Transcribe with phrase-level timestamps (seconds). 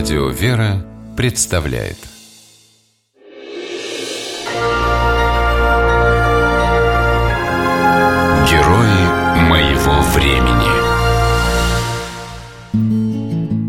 [0.00, 0.82] Радио «Вера»
[1.14, 1.98] представляет
[8.48, 9.02] Герои
[9.50, 10.70] моего времени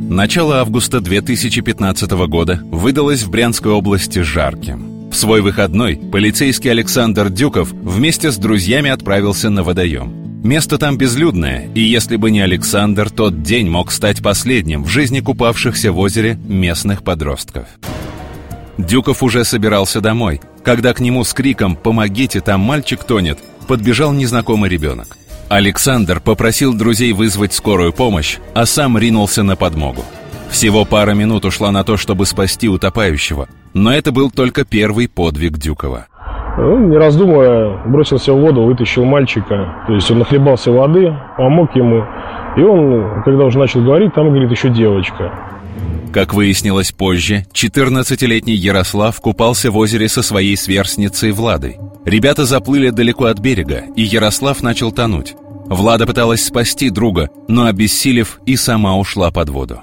[0.09, 5.09] Начало августа 2015 года выдалось в Брянской области жарким.
[5.09, 10.30] В свой выходной полицейский Александр Дюков вместе с друзьями отправился на водоем.
[10.43, 15.20] Место там безлюдное, и если бы не Александр, тот день мог стать последним в жизни
[15.20, 17.67] купавшихся в озере местных подростков.
[18.80, 24.67] Дюков уже собирался домой, когда к нему с криком «Помогите, там мальчик тонет!» подбежал незнакомый
[24.67, 25.16] ребенок.
[25.47, 30.03] Александр попросил друзей вызвать скорую помощь, а сам ринулся на подмогу.
[30.49, 35.59] Всего пара минут ушла на то, чтобы спасти утопающего, но это был только первый подвиг
[35.59, 36.08] Дюкова.
[36.57, 39.83] Он, не раздумывая, бросился в воду, вытащил мальчика.
[39.87, 42.03] То есть он нахлебался воды, помог ему.
[42.57, 45.31] И он, когда уже начал говорить, там, говорит, еще девочка.
[46.11, 51.77] Как выяснилось позже, 14-летний Ярослав купался в озере со своей сверстницей Владой.
[52.03, 55.36] Ребята заплыли далеко от берега, и Ярослав начал тонуть.
[55.67, 59.80] Влада пыталась спасти друга, но, обессилев, и сама ушла под воду.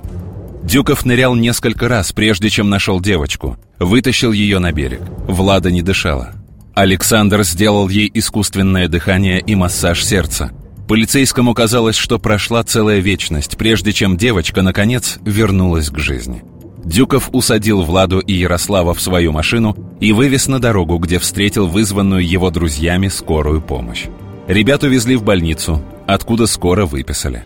[0.62, 3.56] Дюков нырял несколько раз, прежде чем нашел девочку.
[3.78, 5.00] Вытащил ее на берег.
[5.26, 6.32] Влада не дышала.
[6.78, 10.52] Александр сделал ей искусственное дыхание и массаж сердца.
[10.86, 16.44] Полицейскому казалось, что прошла целая вечность, прежде чем девочка, наконец, вернулась к жизни.
[16.84, 22.24] Дюков усадил Владу и Ярослава в свою машину и вывез на дорогу, где встретил вызванную
[22.24, 24.04] его друзьями скорую помощь.
[24.46, 27.44] Ребят увезли в больницу, откуда скоро выписали.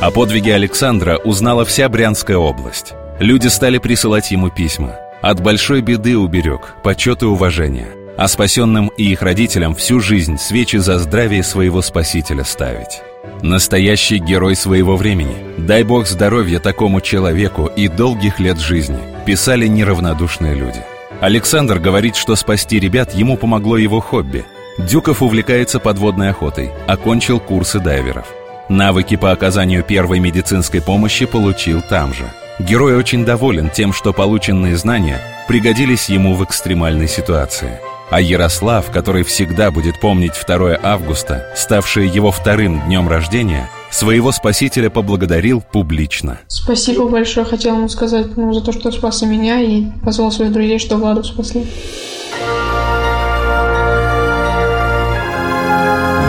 [0.00, 2.94] О подвиге Александра узнала вся Брянская область.
[3.18, 4.96] Люди стали присылать ему письма.
[5.20, 10.76] От большой беды уберег, почет и уважение а спасенным и их родителям всю жизнь свечи
[10.76, 13.00] за здравие своего Спасителя ставить.
[13.42, 15.34] Настоящий герой своего времени.
[15.56, 20.82] Дай Бог здоровья такому человеку и долгих лет жизни, писали неравнодушные люди.
[21.20, 24.44] Александр говорит, что спасти ребят ему помогло его хобби.
[24.78, 28.26] Дюков увлекается подводной охотой, окончил курсы дайверов.
[28.68, 32.30] Навыки по оказанию первой медицинской помощи получил там же.
[32.58, 39.22] Герой очень доволен тем, что полученные знания пригодились ему в экстремальной ситуации– а Ярослав, который
[39.22, 46.40] всегда будет помнить 2 августа, ставшее его вторым днем рождения, своего спасителя поблагодарил публично.
[46.48, 50.52] Спасибо большое, хотел ему сказать ну, за то, что спас и меня, и позвал своих
[50.52, 51.66] друзей, что Владу спасли.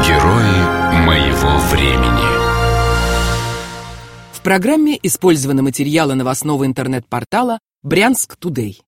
[0.06, 2.32] Герои моего времени.
[4.34, 8.82] В программе использованы материалы новостного интернет-портала «Брянск Тудей».